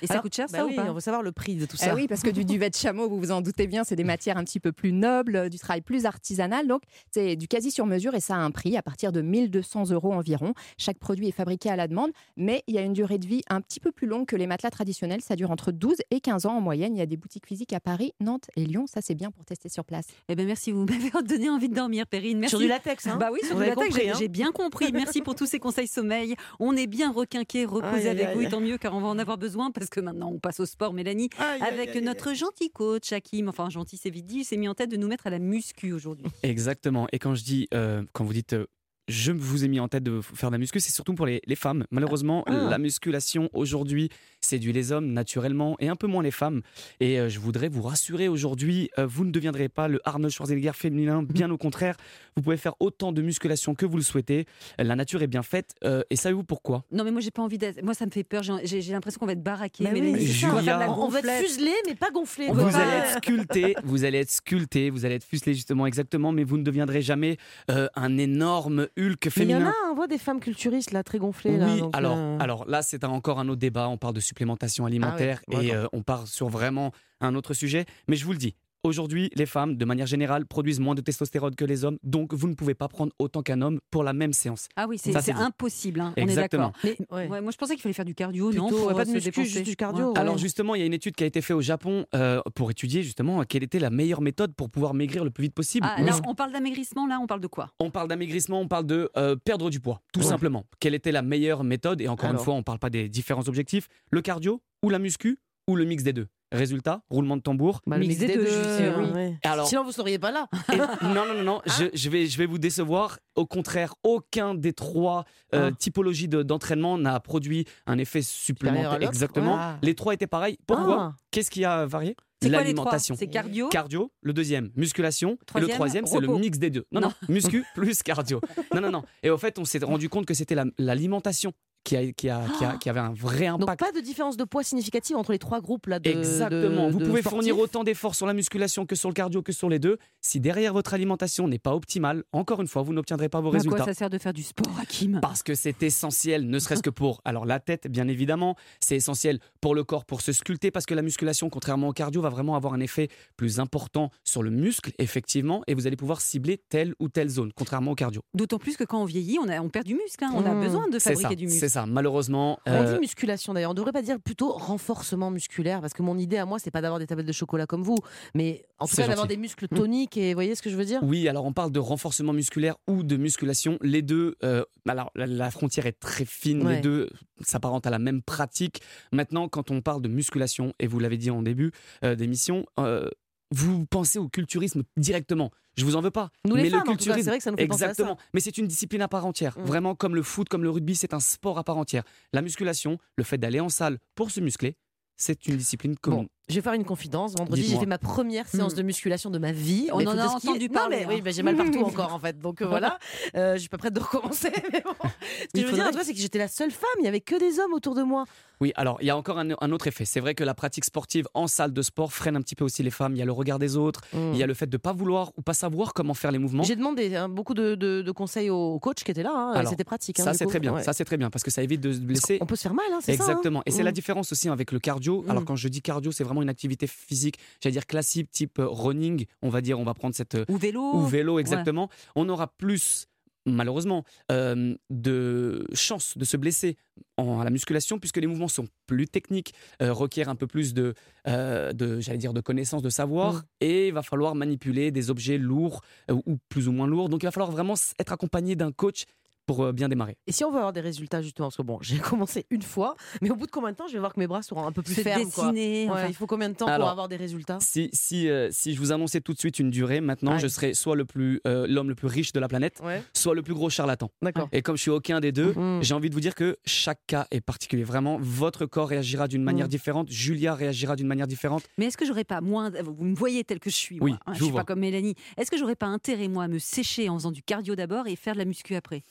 Et 0.04 0.08
ça 0.08 0.14
Alors, 0.16 0.24
coûte 0.24 0.36
cher, 0.36 0.48
bah 0.52 0.58
ça 0.60 0.66
oui, 0.66 0.74
ou 0.74 0.76
pas 0.76 0.84
On 0.90 0.94
veut 0.94 1.00
savoir 1.00 1.24
le 1.24 1.32
prix 1.32 1.56
de 1.56 1.66
tout 1.66 1.78
Ah 1.80 1.86
ça. 1.86 1.96
oui, 1.96 2.08
parce 2.08 2.22
que 2.22 2.30
du 2.30 2.44
duvet 2.44 2.70
de 2.70 2.76
chameau, 2.76 3.08
vous 3.08 3.18
vous 3.18 3.32
en 3.32 3.40
doutez 3.42 3.68
bien, 3.68 3.84
c'est 3.86 3.96
des 3.96 4.04
matières 4.04 4.38
un 4.38 4.44
petit 4.44 4.60
peu 4.60 4.72
plus 4.74 4.92
nobles, 4.92 5.36
euh, 5.38 5.50
du 5.50 5.58
travail 5.60 5.82
plus 5.82 6.06
artisanal. 6.06 6.68
Donc, 6.68 6.82
c'est 7.12 7.36
du 7.38 7.48
quasi 7.48 7.72
sur 7.72 7.86
mesure 7.86 8.14
et 8.14 8.20
ça 8.20 8.36
a 8.36 8.40
un 8.40 8.52
prix 8.52 8.76
à 8.76 8.82
partir 8.82 9.12
de 9.14 9.22
1200 9.22 9.92
euros 9.92 10.14
environ. 10.14 10.54
Chaque 10.78 10.98
produit 11.00 11.30
est 11.30 11.32
fabriqué 11.32 11.70
à 11.70 11.76
la 11.78 11.88
demande, 11.88 12.12
mais 12.36 12.64
il 12.68 12.76
y 12.76 12.78
a 12.78 12.82
une 12.82 12.94
durée 12.94 13.18
de 13.18 13.26
vie 13.26 13.42
un 13.50 13.62
petit 13.62 13.80
peu 13.80 13.92
plus 13.94 14.08
longue 14.08 14.26
que 14.26 14.36
les 14.36 14.46
matelas 14.46 14.72
traditionnels. 14.72 15.22
Ça 15.22 15.36
dure 15.38 15.52
entre 15.52 15.72
12 15.72 15.96
et 16.12 16.20
15 16.20 16.46
ans 16.48 16.58
en 16.58 16.62
moyenne. 16.62 16.94
Il 16.96 17.00
y 17.00 17.02
a 17.02 17.06
des 17.06 17.18
boutiques 17.18 17.48
physiques 17.48 17.72
à 17.74 17.80
Paris, 17.80 18.14
Nantes 18.20 18.50
et 18.58 18.66
Lyon. 18.66 18.86
Ça, 18.88 19.00
c'est 19.02 19.16
bien 19.16 19.32
pour 19.32 19.46
tester 19.46 19.70
sur 19.70 19.86
place. 19.86 20.08
Eh 20.28 20.36
ben 20.36 20.46
merci, 20.46 20.72
vous 20.72 20.86
m'avez 20.86 21.12
donné 21.28 21.50
envie 21.50 21.70
de 21.70 21.76
dormir, 21.76 22.08
Perrine. 22.08 22.40
Merci. 22.40 22.52
Sur 22.52 22.60
du 22.60 22.68
latex, 22.68 23.08
hein 23.08 23.16
Bah 23.18 23.30
oui, 23.32 23.40
sur 23.46 23.56
Vous 23.56 23.64
du 23.64 23.70
latex, 23.70 23.96
j'ai 23.96 24.10
hein 24.10 24.16
j'ai 24.20 24.28
bien 24.28 24.52
compris. 24.52 24.92
Merci 24.92 25.22
pour 25.22 25.36
tous 25.36 25.46
ces 25.46 25.60
conseils 25.60 25.88
sommeil. 25.88 26.36
On 26.60 26.76
est 26.76 26.88
bien 26.88 27.12
requinqué, 27.12 27.64
reposé 27.66 27.94
Aïe, 27.94 28.08
aïe, 28.10 28.22
avec 28.24 28.34
vous, 28.36 28.40
aïe. 28.42 28.46
et 28.48 28.50
tant 28.50 28.60
mieux, 28.60 28.78
car 28.78 28.94
on 28.96 29.00
va 29.00 29.08
en 29.08 29.18
avoir 29.20 29.38
besoin, 29.38 29.72
parce 29.72 29.90
que 29.94 30.02
maintenant 30.02 30.32
on 30.34 30.40
passe 30.40 30.60
au 30.60 30.66
sport, 30.66 30.94
Mélanie, 30.94 31.30
avec 31.62 31.96
notre 32.02 32.34
gentil 32.34 32.72
coach, 32.72 33.12
Hakim. 33.14 33.48
Enfin, 33.48 33.70
gentil, 33.70 33.98
c'est 33.98 34.10
vite 34.10 34.26
dit, 34.26 34.40
il 34.40 34.44
s'est 34.46 34.58
mis 34.58 34.68
en 34.68 34.74
tête 34.74 34.90
de 34.90 34.98
nous 34.98 35.08
mettre 35.08 35.28
à 35.28 35.30
la 35.30 35.40
muscu 35.40 35.94
aujourd'hui. 35.94 36.26
Exactement. 36.42 37.08
Et 37.12 37.20
quand 37.20 37.36
je 37.36 37.44
dis, 37.44 37.68
euh, 37.74 38.04
quand 38.14 38.24
vous 38.24 38.34
dites, 38.34 38.54
euh, 38.54 38.66
je 39.08 39.32
vous 39.32 39.66
ai 39.66 39.68
mis 39.68 39.80
en 39.80 39.88
tête 39.90 40.04
de 40.04 40.22
faire 40.22 40.50
de 40.50 40.56
la 40.56 40.58
muscu, 40.58 40.80
c'est 40.80 40.94
surtout 40.94 41.14
pour 41.14 41.26
les, 41.26 41.42
les 41.46 41.56
femmes. 41.56 41.86
Malheureusement, 41.92 42.44
Ah. 42.48 42.70
la 42.70 42.78
musculation 42.78 43.50
aujourd'hui 43.54 44.10
séduit 44.46 44.74
les 44.74 44.92
hommes 44.92 45.12
naturellement 45.14 45.76
et 45.80 45.88
un 45.90 45.96
peu 45.96 46.08
moins 46.08 46.24
les 46.24 46.32
femmes. 46.32 46.62
Et 47.00 47.20
euh, 47.20 47.30
je 47.30 47.40
voudrais 47.40 47.68
vous 47.70 47.82
rassurer 47.82 48.28
aujourd'hui, 48.28 48.90
euh, 48.98 49.06
vous 49.06 49.26
ne 49.26 49.32
deviendrez 49.32 49.70
pas 49.70 49.88
le 49.88 50.00
Arnold 50.06 50.34
Schwarzenegger 50.34 50.74
féminin. 50.74 51.24
Bien 51.24 51.50
au 51.52 51.58
contraire, 51.58 51.96
vous 52.36 52.42
pouvez 52.44 52.58
faire 52.58 52.74
autant 52.80 53.12
de 53.12 53.22
musculation 53.22 53.76
que 53.76 53.86
vous 53.86 53.98
le 53.98 54.04
souhaitez. 54.04 54.46
La 54.78 54.96
nature 54.96 55.22
est 55.22 55.28
bien 55.28 55.44
faite. 55.44 55.72
euh, 55.84 56.02
et 56.10 56.16
savez-vous 56.16 56.44
pourquoi? 56.44 56.84
Non, 56.92 57.04
mais 57.04 57.12
moi 57.12 57.22
j'ai 57.22 57.32
pas 57.32 57.42
envie 57.42 57.58
d'être. 57.58 57.82
Moi 57.84 57.94
ça 57.94 58.06
me 58.06 58.12
fait 58.12 58.24
peur. 58.24 58.44
J'ai- 58.44 58.82
l'impression 58.94 59.20
qu'on 59.20 59.26
va 59.26 59.32
être 59.34 59.44
baraqué. 59.44 59.84
Bah 59.84 59.90
oui, 59.94 60.16
c'est 60.28 60.46
ça. 60.48 60.54
On 60.56 60.60
va. 60.62 60.90
On 60.92 61.16
être 61.16 61.46
fuselé, 61.46 61.72
mais 61.88 61.96
pas 61.96 62.12
gonflé. 62.12 62.48
Vous 62.50 62.56
pas- 62.70 62.78
allez 62.78 62.98
être 62.98 63.18
sculpté, 63.24 63.76
vous 63.84 64.04
allez 64.04 64.20
être 64.20 64.30
sculpté, 64.32 64.90
vous 64.90 65.06
allez 65.06 65.16
être 65.16 65.24
fuselé 65.24 65.54
justement 65.54 65.86
exactement, 65.88 66.32
mais 66.32 66.44
vous 66.44 66.58
ne 66.58 66.64
deviendrez 66.64 67.02
jamais 67.02 67.38
euh, 67.72 67.88
un 67.96 68.18
énorme 68.18 68.88
Hulk 68.98 69.26
Mais 69.38 69.44
il 69.44 69.50
y 69.50 69.56
en 69.56 69.58
féminin. 69.60 69.70
a, 69.88 69.92
on 69.92 69.96
voit 69.96 70.08
des 70.08 70.18
femmes 70.18 70.40
culturistes 70.40 70.92
là, 70.92 71.04
très 71.04 71.18
gonflées. 71.18 71.58
là, 71.58 71.68
Oui, 71.74 71.80
donc, 71.80 71.96
alors, 71.96 72.18
euh, 72.18 72.38
alors 72.40 72.66
là, 72.68 72.82
c'est 72.82 73.04
encore 73.04 73.40
un 73.40 73.48
autre 73.50 73.60
débat. 73.60 73.88
On 73.90 73.98
parle 73.98 74.14
de 74.14 74.20
supplémentation 74.34 74.86
alimentaire 74.86 75.42
Ah 75.52 75.58
ouais, 75.58 75.68
et 75.68 75.76
euh, 75.76 75.86
on 75.94 76.02
part 76.02 76.28
sur 76.28 76.50
vraiment 76.50 76.92
un 77.22 77.36
autre 77.36 77.54
sujet. 77.54 77.86
Mais 78.08 78.16
je 78.16 78.26
vous 78.26 78.32
le 78.32 78.40
dis, 78.40 78.56
aujourd'hui, 78.84 79.30
les 79.36 79.46
femmes, 79.46 79.76
de 79.78 79.86
manière 79.86 80.06
générale, 80.08 80.46
produisent 80.46 80.80
moins 80.80 80.96
de 80.96 81.02
testostérone 81.02 81.56
que 81.56 81.66
les 81.66 81.86
hommes. 81.86 81.98
Donc, 82.04 82.34
vous 82.34 82.48
ne 82.48 82.54
pouvez 82.54 82.74
pas 82.74 82.88
prendre 82.88 83.12
autant 83.20 83.42
qu'un 83.42 83.62
homme 83.62 83.80
pour 83.92 84.04
la 84.04 84.14
même 84.14 84.34
séance. 84.34 84.68
Ah 84.76 84.86
oui, 84.88 84.98
c'est 84.98 85.16
impossible. 85.32 86.00
hein, 86.00 86.14
On 86.18 86.22
est 86.22 86.24
Exactement. 86.24 86.74
d'accord. 86.84 86.98
Mais, 87.12 87.18
ouais. 87.18 87.28
Ouais, 87.30 87.42
moi 87.42 87.52
je 87.52 87.58
pensais 87.58 87.74
qu'il 87.74 87.82
fallait 87.82 87.94
faire 87.94 88.06
du 88.06 88.16
cardio, 88.16 88.52
non 88.52 88.68
Plutôt, 88.68 88.94
pas 88.94 89.06
de 89.06 89.12
muscu, 89.12 89.46
juste 89.46 89.64
du 89.64 89.76
cardio. 89.76 90.12
Ouais. 90.14 90.20
Alors 90.20 90.38
justement, 90.38 90.76
il 90.76 90.80
y 90.80 90.84
a 90.84 90.86
une 90.86 90.94
étude 90.94 91.16
qui 91.16 91.24
a 91.24 91.28
été 91.28 91.42
faite 91.42 91.56
au 91.56 91.62
Japon 91.62 92.06
euh, 92.14 92.42
pour 92.56 92.70
étudier 92.72 93.04
justement 93.04 93.44
quelle 93.44 93.64
était 93.64 93.80
la 93.80 93.90
meilleure 93.90 94.22
méthode 94.22 94.54
pour 94.56 94.70
pouvoir 94.70 94.94
maigrir 94.94 95.24
le 95.24 95.32
plus 95.32 95.44
vite 95.44 95.54
possible. 95.56 95.88
Ah, 95.90 96.02
là, 96.02 96.20
on 96.28 96.36
parle 96.36 96.52
d'amaigrissement, 96.52 97.08
là, 97.08 97.20
on 97.22 97.28
parle 97.28 97.42
de 97.42 97.48
quoi? 97.48 97.70
On 97.80 97.90
parle 97.92 98.08
d'amaigrissement, 98.08 98.60
on 98.62 98.68
parle 98.68 98.86
de 98.86 99.10
euh, 99.18 99.36
perdre 99.36 99.70
du 99.70 99.80
poids, 99.80 100.02
tout 100.14 100.20
Ouais. 100.22 100.26
simplement. 100.26 100.66
Quelle 100.80 100.94
était 100.94 101.12
la 101.12 101.22
meilleure 101.22 101.64
méthode? 101.64 102.02
Et 102.02 102.08
encore 102.08 102.30
Alors. 102.30 102.42
une 102.42 102.46
fois, 102.46 102.54
on 102.54 102.58
ne 102.60 102.64
parle 102.64 102.80
pas 102.80 102.90
des 102.90 103.10
différents 103.10 103.48
objectifs. 103.48 103.88
Le 104.12 104.22
cardio 104.22 104.62
ou 104.84 104.90
la 104.90 105.00
muscu 105.00 105.38
ou 105.68 105.76
le 105.76 105.86
mix 105.86 106.04
des 106.04 106.14
deux? 106.14 106.28
Résultat, 106.54 107.02
roulement 107.10 107.36
de 107.38 107.42
tambour. 107.42 107.82
Bah, 107.88 107.98
le 107.98 108.06
Mix 108.06 108.20
mix 108.20 108.32
des 108.32 108.38
des 108.38 108.44
deux, 108.46 109.12
oui. 109.16 109.36
Alors, 109.44 109.68
Sinon, 109.68 109.84
vous 109.84 109.92
seriez 109.92 110.20
pas 110.20 110.32
là. 110.32 110.48
et- 110.72 110.78
non, 111.04 111.26
non, 111.26 111.34
non, 111.36 111.44
non, 111.44 111.62
je, 111.66 111.86
je 111.94 112.10
vais, 112.10 112.28
je 112.28 112.38
vais 112.38 112.46
vous 112.46 112.60
décevoir. 112.60 113.20
Au 113.36 113.46
contraire, 113.46 113.96
aucun 114.04 114.54
des 114.56 114.74
trois 114.74 115.26
euh, 115.54 115.70
Ah. 115.72 115.76
typologies 115.78 116.28
de- 116.28 116.44
d'entraînement 116.44 116.98
n'a 116.98 117.20
produit 117.20 117.66
un 117.88 117.98
effet 117.98 118.22
supplémentaire. 118.22 118.94
l'autre 118.94 119.08
Exactement. 119.08 119.60
Les 119.82 119.96
trois 119.96 120.14
étaient 120.14 120.28
pareils. 120.28 120.58
Pourquoi 120.68 120.98
Ah. 121.00 121.16
Qu'est-ce 121.32 121.50
qui 121.52 121.66
a 121.66 121.86
varié? 121.86 122.16
L'alimentation. 122.44 123.16
C'est 123.18 123.28
cardio? 123.28 123.70
Cardio, 123.70 124.12
le 124.22 124.34
deuxième, 124.34 124.70
musculation, 124.76 125.38
et 125.56 125.62
le 125.62 125.68
troisième, 125.70 126.06
c'est 126.06 126.20
le 126.20 126.28
mix 126.28 126.60
des 126.60 126.70
deux. 126.70 126.86
Non, 126.92 127.00
non, 127.00 127.14
muscu 127.30 127.64
plus 127.76 128.04
cardio. 128.04 128.42
Non, 128.76 128.82
non, 128.82 128.92
non. 128.92 129.04
Et 129.24 129.30
au 129.30 129.38
fait, 129.38 129.58
on 129.60 129.66
s'est 129.66 129.80
rendu 129.80 130.10
compte 130.10 130.26
que 130.26 130.34
c'était 130.34 130.54
la- 130.56 130.66
l'alimentation 130.78 131.54
qui, 131.94 131.98
a, 131.98 132.12
qui, 132.14 132.30
a, 132.30 132.42
qui, 132.58 132.66
a- 132.66 132.78
qui 132.78 132.90
avait 132.90 133.00
un 133.00 133.14
vrai 133.14 133.48
Donc, 133.50 133.64
impact. 133.64 133.80
pas 133.80 133.92
de 133.92 134.00
différence 134.00 134.38
de 134.38 134.44
poids 134.44 134.64
significative 134.64 135.16
entre 135.16 135.32
les 135.32 135.40
trois 135.40 135.62
groupes 135.62 135.88
là. 135.88 136.00
De, 136.00 136.10
Exactement. 136.10 136.88
de- 136.88 136.92
Vous 136.94 137.00
de 137.00 137.06
pouvez 137.06 137.22
sportifs. 137.22 137.30
fournir 137.30 137.60
autant 137.60 137.84
d'efforts 137.84 138.16
sur 138.16 138.26
la 138.26 138.34
musculation 138.34 138.86
que 138.86 138.96
sur 138.96 139.10
le 139.10 139.14
cardio 139.14 139.42
que 139.42 139.52
sur 139.52 139.70
les 139.70 139.80
deux. 139.80 139.98
Si 140.22 140.40
derrière 140.40 140.74
votre 140.74 140.94
alimentation 140.94 141.48
n'est 141.48 141.60
pas 141.60 141.74
optimale, 141.76 142.24
encore 142.32 142.62
une 142.62 142.68
fois, 142.68 142.82
vous 142.82 142.94
n'obtiendrez 142.94 143.30
pas 143.30 143.42
vos 143.42 143.50
À 143.50 143.52
quoi 143.52 143.58
résultats. 143.60 143.86
ça 143.86 143.94
sert 143.94 144.10
de 144.10 144.18
faire 144.18 144.34
du 144.34 144.44
sport, 144.44 144.74
Hakim? 144.82 145.20
Parce 145.22 145.44
que 145.44 145.54
c'est 145.56 145.84
essentiel, 145.84 146.50
ne 146.50 146.60
serait-ce 146.60 146.82
que 146.82 146.90
pour 146.90 147.22
alors 147.26 147.46
la 147.46 147.60
tête, 147.60 147.88
bien 147.88 148.08
évidemment, 148.08 148.56
c'est 148.80 148.96
essentiel 148.96 149.40
pour 149.62 149.76
le 149.76 149.84
corps, 149.84 150.06
pour 150.06 150.22
se 150.22 150.32
sculpter, 150.32 150.72
parce 150.72 150.86
que 150.86 150.94
la 150.96 151.02
musculation, 151.02 151.50
contrairement 151.50 151.90
au 151.90 151.94
cardio, 151.94 152.22
va 152.22 152.30
vraiment 152.30 152.56
avoir 152.56 152.74
un 152.74 152.80
effet 152.80 153.10
plus 153.38 153.60
important 153.60 154.10
sur 154.24 154.44
le 154.44 154.50
muscle, 154.50 154.92
effectivement, 154.98 155.62
et 155.68 155.74
vous 155.74 155.88
allez 155.88 155.96
pouvoir 155.98 156.22
cibler 156.22 156.58
telle 156.70 156.94
ou 157.00 157.10
telle 157.10 157.30
zone, 157.30 157.52
contrairement 157.56 157.92
au 157.92 157.96
cardio. 157.96 158.22
D'autant 158.34 158.58
plus 158.60 158.78
que 158.78 158.84
quand 158.84 159.02
on 159.02 159.06
vieillit, 159.06 159.38
on, 159.40 159.50
a, 159.50 159.60
on 159.62 159.70
perd 159.70 159.86
du 159.86 159.94
muscle. 159.96 160.24
hein. 160.24 160.32
On 160.34 160.46
a 160.46 160.54
Mmh. 160.54 160.62
besoin 160.62 160.88
de 160.90 161.00
fabriquer 161.00 161.30
ça, 161.30 161.36
du 161.36 161.46
muscle. 161.46 161.60
c'est 161.60 161.70
ça. 161.70 161.83
Malheureusement, 161.88 162.60
On 162.66 162.72
euh, 162.72 162.94
dit 162.94 163.00
musculation 163.00 163.54
d'ailleurs, 163.54 163.72
on 163.72 163.74
devrait 163.74 163.92
pas 163.92 164.02
dire 164.02 164.20
plutôt 164.20 164.52
renforcement 164.52 165.32
musculaire 165.32 165.82
parce 165.82 165.94
que 165.94 166.02
mon 166.02 166.18
idée 166.18 166.38
à 166.38 166.46
moi 166.46 166.60
c'est 166.60 166.72
pas 166.72 166.82
d'avoir 166.82 167.00
des 167.00 167.08
tablettes 167.08 167.28
de 167.28 167.32
chocolat 167.32 167.66
comme 167.66 167.84
vous, 167.84 167.98
mais 168.34 168.66
en 168.80 168.88
tout 168.88 168.96
cas 168.96 169.08
d'avoir 169.08 169.28
des 169.28 169.38
muscles 169.38 169.68
toniques 169.68 170.18
et 170.18 170.34
vous 170.34 170.38
voyez 170.38 170.56
ce 170.56 170.62
que 170.62 170.70
je 170.70 170.76
veux 170.76 170.86
dire? 170.86 171.00
Oui, 171.04 171.28
alors 171.28 171.46
on 171.46 171.54
parle 171.54 171.72
de 171.72 171.80
renforcement 171.80 172.34
musculaire 172.34 172.76
ou 172.88 173.04
de 173.04 173.18
musculation. 173.18 173.78
Les 173.82 174.02
deux, 174.02 174.36
euh, 174.44 174.64
alors 174.88 175.12
la, 175.16 175.26
la 175.26 175.52
frontière 175.52 175.86
est 175.86 176.00
très 176.00 176.26
fine. 176.26 176.66
Ouais. 176.66 176.76
Les 176.76 176.82
deux 176.82 177.10
s'apparentent 177.42 177.88
à 177.88 177.90
la 177.90 178.00
même 178.00 178.22
pratique. 178.22 178.82
Maintenant, 179.12 179.48
quand 179.48 179.72
on 179.72 179.82
parle 179.82 180.02
de 180.02 180.08
musculation, 180.08 180.74
et 180.80 180.88
vous 180.88 181.00
l'avez 181.00 181.18
dit 181.18 181.32
en 181.32 181.42
début 181.42 181.72
euh, 182.04 182.16
d'émission, 182.16 182.66
euh, 182.80 183.10
vous 183.54 183.86
pensez 183.86 184.18
au 184.20 184.28
culturisme 184.28 184.84
directement. 184.98 185.52
Je 185.78 185.86
vous 185.86 185.96
en 185.96 186.02
veux 186.02 186.12
pas. 186.12 186.30
Nous 186.46 186.56
les 186.56 186.64
mais 186.64 186.70
femmes, 186.70 186.84
le 186.88 186.96
cas, 186.96 187.14
c'est 187.16 187.22
vrai 187.22 187.38
que 187.38 187.44
ça 187.44 187.52
nous 187.52 187.58
fait 187.58 187.68
penser 187.68 187.84
à 187.84 187.88
ça. 187.88 187.92
exactement. 187.92 188.18
Mais 188.34 188.40
c'est 188.40 188.58
une 188.58 188.68
discipline 188.68 189.02
à 189.02 189.08
part 189.08 189.26
entière. 189.26 189.58
Mm. 189.58 189.64
Vraiment, 189.64 189.96
comme 189.96 190.16
le 190.16 190.24
foot, 190.24 190.50
comme 190.50 190.64
le 190.64 190.70
rugby, 190.70 190.96
c'est 190.96 191.14
un 191.14 191.20
sport 191.20 191.58
à 191.60 191.64
part 191.64 191.78
entière. 191.78 192.04
La 192.34 192.42
musculation, 192.42 192.98
le 193.16 193.24
fait 193.24 193.38
d'aller 193.38 193.60
en 193.60 193.70
salle 193.70 194.00
pour 194.16 194.32
se 194.32 194.40
muscler, 194.40 194.76
c'est 195.18 195.46
une 195.48 195.58
discipline 195.58 195.96
commune. 195.96 196.24
Bon, 196.24 196.30
je 196.50 196.56
vais 196.56 196.62
faire 196.62 196.74
une 196.74 196.84
confidence. 196.86 197.34
Vendredi, 197.38 197.64
j'ai 197.64 197.78
fait 197.80 197.86
ma 197.86 197.98
première 197.98 198.48
séance 198.48 198.74
Hmm. 198.74 198.78
de 198.78 198.82
musculation 198.84 199.30
de 199.30 199.38
ma 199.40 199.52
vie. 199.52 199.88
On 199.92 199.98
Mais 199.98 200.08
en 200.08 200.18
a 200.18 200.26
entendu 200.28 200.68
Non, 200.68 200.74
parler, 200.74 200.98
mais 201.00 201.04
hein. 201.06 201.08
oui, 201.10 201.22
bah, 201.22 201.32
j'ai 201.32 201.44
mal 201.44 201.56
partout 201.56 201.82
encore 201.84 202.14
en 202.14 202.20
fait. 202.20 202.38
Donc 202.40 202.62
euh, 202.62 202.68
voilà, 202.68 202.98
Euh, 203.36 203.54
je 203.56 203.60
suis 203.60 203.70
pas 203.70 203.78
prête 203.78 203.94
de 203.94 204.00
recommencer. 204.00 204.52
Mais 204.74 204.82
bon. 204.82 204.92
Ce 205.02 205.08
que 205.08 205.50
Il 205.56 205.62
je 205.62 205.68
veux 205.68 205.74
dire, 205.74 205.90
cas, 205.92 206.04
c'est 206.04 206.14
que 206.14 206.20
j'étais 206.20 206.38
la 206.40 206.48
seule 206.48 206.72
femme. 206.72 206.90
Il 207.00 207.06
y 207.06 207.08
avait 207.08 207.22
que 207.22 207.38
des 207.40 207.60
hommes 207.60 207.74
autour 207.74 207.96
de 207.96 208.04
moi. 208.04 208.26
Oui, 208.62 208.72
alors 208.76 208.98
il 209.02 209.08
y 209.08 209.10
a 209.10 209.18
encore 209.18 209.40
un, 209.40 209.50
un 209.60 209.72
autre 209.72 209.88
effet. 209.88 210.06
C'est 210.06 210.20
vrai 210.20 210.36
que 210.36 210.44
la 210.44 210.54
pratique 210.54 210.86
sportive 210.86 211.28
en 211.34 211.48
salle 211.48 211.74
de 211.74 211.82
sport 211.82 212.14
freine 212.14 212.36
un 212.36 212.42
petit 212.42 212.56
peu 212.56 212.64
aussi 212.64 212.84
les 212.84 212.92
femmes. 212.92 213.16
Il 213.16 213.20
y 213.20 213.22
a 213.22 213.26
le 213.26 213.32
regard 213.32 213.60
des 213.60 213.76
autres, 213.76 214.02
il 214.14 214.38
y 214.38 214.44
a 214.44 214.48
le 214.48 214.54
fait 214.54 214.68
de 214.68 214.78
pas 214.78 214.94
vouloir 214.94 215.32
ou 215.38 215.42
pas 215.42 215.54
savoir 215.54 215.94
comment 215.94 216.14
faire 216.14 216.32
les 216.32 216.38
mouvements. 216.40 216.64
J'ai 216.64 216.76
demandé 216.76 217.16
hein, 217.16 217.28
beaucoup 217.30 217.54
de, 217.56 217.76
de- 217.76 218.02
de 218.02 218.12
conseils 218.12 218.50
au 218.50 218.80
coach 218.80 219.04
qui 219.04 219.12
était 219.12 219.24
là. 219.24 219.32
hein, 219.56 219.66
C'était 219.66 219.84
pratique. 219.84 220.20
hein, 220.20 220.24
Ça 220.24 220.34
c'est 220.34 220.46
très 220.46 220.60
bien, 220.60 220.74
Ouais. 220.74 220.84
ça 220.84 220.94
c'est 220.94 221.04
très 221.06 221.18
bien 221.18 221.30
parce 221.30 221.44
que 221.44 221.52
ça 221.52 221.64
évite 221.64 221.82
de 221.82 221.92
se 221.94 222.00
blesser. 222.00 222.38
qu'on 222.40 222.46
peut 222.46 222.56
se 222.56 222.62
faire 222.64 222.74
mal, 222.74 222.86
hein, 222.94 223.00
c'est 223.02 223.16
ça. 223.18 223.24
hein. 223.24 223.28
Exactement. 223.28 223.64
Et 223.66 223.72
c'est 223.72 223.84
la 223.84 223.92
différence 223.92 224.32
aussi 224.32 224.48
avec 224.50 224.72
le 224.72 224.80
cardio. 224.80 225.26
Alors 225.28 225.44
quand 225.46 225.56
je 225.56 225.68
dis 225.68 225.82
cardio, 225.82 226.12
c'est 226.12 226.24
vraiment 226.24 226.33
une 226.42 226.50
activité 226.50 226.88
physique, 226.88 227.38
j'allais 227.62 227.74
dire 227.74 227.86
classique, 227.88 228.32
type 228.32 228.60
euh, 228.60 228.68
running. 228.68 229.26
On 229.42 229.50
va 229.50 229.62
dire, 229.62 229.80
on 229.80 229.84
va 229.84 229.94
prendre 229.94 230.16
cette 230.16 230.38
Ou 230.50 230.58
vélo. 230.58 230.82
ou 230.96 231.06
vélo 231.06 231.40
exactement. 231.40 231.90
On 232.16 232.28
aura 232.30 232.48
plus 232.48 233.08
malheureusement 233.46 234.06
euh, 234.32 234.74
de 234.90 235.68
chances 235.74 236.18
de 236.18 236.24
se 236.24 236.38
blesser 236.38 236.78
en, 237.18 237.42
à 237.42 237.44
la 237.44 237.50
musculation 237.50 238.00
puisque 238.00 238.16
les 238.16 238.28
mouvements 238.28 238.48
sont 238.48 238.68
plus 238.88 239.06
techniques, 239.06 239.54
euh, 239.82 239.92
requièrent 239.92 240.30
un 240.30 240.36
peu 240.36 240.48
plus 240.48 240.74
de, 240.74 240.94
euh, 241.28 241.74
de 241.74 242.00
j'allais 242.00 242.18
dire 242.20 242.34
de 242.34 242.40
connaissances, 242.40 242.82
de 242.82 242.90
savoir 242.90 243.34
Mm. 243.34 243.44
et 243.62 243.88
il 243.90 243.94
va 243.94 244.02
falloir 244.02 244.34
manipuler 244.36 244.92
des 244.92 245.10
objets 245.10 245.38
lourds 245.38 245.82
ou 246.10 246.38
plus 246.48 246.70
ou 246.70 246.72
moins 246.72 246.88
lourds. 246.88 247.10
Donc 247.10 247.22
il 247.24 247.26
va 247.26 247.32
falloir 247.32 247.52
vraiment 247.52 247.74
être 248.00 248.14
accompagné 248.14 248.56
d'un 248.56 248.72
coach 248.72 249.04
pour 249.46 249.64
euh, 249.64 249.72
bien 249.72 249.90
démarrer. 249.90 250.18
Et 250.28 250.32
si 250.32 250.44
on 250.44 250.52
veut 250.52 250.58
avoir 250.58 250.74
des 250.74 250.82
résultats 250.82 251.22
justement, 251.22 251.48
parce 251.48 251.58
que 251.58 251.62
bon, 251.64 251.78
j'ai 251.82 251.98
commencé 252.00 252.46
une 252.50 252.62
fois, 252.62 252.96
mais 253.22 253.30
au 253.30 253.36
bout 253.36 253.46
de 253.46 253.52
combien 253.52 253.72
de 253.72 253.76
temps 253.78 253.88
je 253.88 253.94
vais 253.94 254.00
voir 254.00 254.14
que 254.14 254.20
mes 254.20 254.28
bras 254.28 254.42
seront 254.42 254.66
un 254.66 254.72
peu 254.72 254.82
plus 254.82 254.94
fermes 254.96 255.30
quoi. 255.32 255.52
dessiner. 255.52 255.86
Ouais, 255.86 255.92
enfin, 255.92 256.08
il 256.08 256.14
faut 256.16 256.28
combien 256.28 256.50
de 256.50 256.56
temps 256.56 256.66
pour 256.66 256.88
avoir 256.88 257.08
des 257.10 257.16
résultats? 257.18 257.58
Si, 257.62 257.90
si, 257.94 258.30
euh, 258.30 258.50
si 258.52 258.74
je 258.74 258.80
vous 258.80 258.92
annonçais 258.92 259.22
tout 259.22 259.34
de 259.34 259.40
suite 259.40 259.60
une 259.60 259.70
durée, 259.70 260.02
maintenant 260.02 260.34
Ouais. 260.34 260.40
je 260.40 260.48
serai 260.48 260.74
soit 260.74 260.96
le 260.96 261.06
plus 261.06 261.42
euh, 261.48 261.66
l'homme 261.68 261.90
le 261.90 261.96
plus 261.96 262.08
riche 262.08 262.32
de 262.34 262.40
la 262.40 262.48
planète, 262.48 262.80
Ouais, 262.84 263.04
soit 263.14 263.36
le 263.36 263.42
plus 263.42 263.54
gros 263.54 263.70
charlatan. 263.70 264.10
d'accord. 264.22 264.48
Et 264.52 264.62
comme 264.62 264.78
je 264.78 264.82
suis 264.82 264.92
aucun 264.92 265.20
des 265.20 265.32
deux, 265.32 265.54
Mm. 265.54 265.84
j'ai 265.84 265.94
envie 265.94 266.10
de 266.10 266.14
vous 266.14 266.20
dire 266.22 266.36
que 266.36 266.58
chaque 266.66 267.02
cas 267.08 267.28
est 267.32 267.42
particulier. 267.42 267.84
Vraiment, 267.84 268.18
votre 268.20 268.66
corps 268.66 268.90
réagira 268.90 269.28
d'une 269.28 269.44
manière 269.44 269.66
Mm. 269.68 269.70
différente, 269.70 270.10
Julia 270.10 270.56
réagira 270.56 270.96
d'une 270.96 271.08
manière 271.08 271.28
différente. 271.28 271.64
Mais 271.78 271.86
est-ce 271.86 271.98
que 271.98 272.06
j'aurais 272.06 272.24
pas 272.24 272.42
moins. 272.42 272.72
Vous 272.84 273.04
me 273.04 273.16
voyez 273.16 273.44
tel 273.44 273.60
que 273.60 273.70
je 273.70 273.76
suis. 273.76 273.98
moi, 274.00 274.06
Oui, 274.06 274.16
hein, 274.26 274.34
je 274.34 274.40
je 274.40 274.44
suis 274.46 274.54
pas 274.54 274.64
comme 274.64 274.80
Mélanie. 274.80 275.16
Est-ce 275.38 275.50
que 275.52 275.58
j'aurais 275.58 275.76
pas 275.76 275.86
intérêt, 275.88 276.28
moi, 276.28 276.44
à 276.46 276.48
me 276.48 276.60
sécher 276.60 277.10
en 277.10 277.18
faisant 277.18 277.32
du 277.32 277.42
cardio 277.44 277.76
d'abord 277.76 278.08
et 278.08 278.16
faire 278.16 278.34
de 278.34 278.40
la 278.40 278.46
muscu 278.46 278.76
après? 278.76 279.04